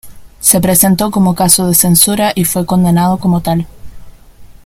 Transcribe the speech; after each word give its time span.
Se 0.39 0.59
presentó 0.59 1.11
como 1.11 1.35
caso 1.35 1.67
de 1.67 1.75
censura 1.75 2.31
y 2.33 2.45
fue 2.45 2.65
condenado 2.65 3.19
como 3.19 3.41
tal. 3.41 3.67